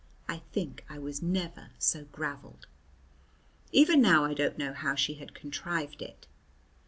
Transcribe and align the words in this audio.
I 0.27 0.39
think 0.51 0.83
I 0.89 0.97
was 0.97 1.21
never 1.21 1.69
so 1.77 2.05
gravelled. 2.05 2.65
Even 3.71 4.01
now 4.01 4.25
I 4.25 4.33
don't 4.33 4.57
know 4.57 4.73
how 4.73 4.95
she 4.95 5.13
had 5.21 5.35
contrived 5.35 6.01
it. 6.01 6.25